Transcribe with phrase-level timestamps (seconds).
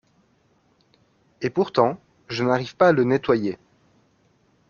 [1.41, 3.59] Et pourtant, je n’arrive pas à le nettoyer.